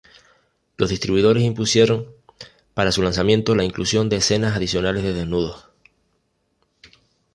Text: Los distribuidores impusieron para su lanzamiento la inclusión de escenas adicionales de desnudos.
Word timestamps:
Los 0.77 0.89
distribuidores 0.89 1.43
impusieron 1.43 2.07
para 2.73 2.91
su 2.91 3.03
lanzamiento 3.03 3.53
la 3.53 3.63
inclusión 3.63 4.09
de 4.09 4.15
escenas 4.15 4.55
adicionales 4.57 5.03
de 5.03 5.13
desnudos. 5.13 5.67